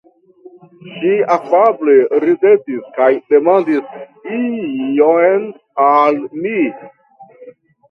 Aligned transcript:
Ŝi 1.01 1.11
afable 1.35 1.97
ridetis 2.23 2.87
kaj 2.97 3.11
demandis 3.35 4.33
ion 4.41 5.47
al 5.87 6.21
mi. 6.43 6.59